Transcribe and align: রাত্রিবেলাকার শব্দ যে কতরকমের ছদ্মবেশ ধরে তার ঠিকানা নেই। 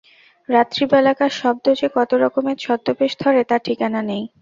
রাত্রিবেলাকার 0.49 1.31
শব্দ 1.35 1.65
যে 1.79 1.87
কতরকমের 1.95 2.57
ছদ্মবেশ 2.57 3.11
ধরে 3.23 3.41
তার 3.49 3.61
ঠিকানা 3.67 4.01
নেই। 4.09 4.23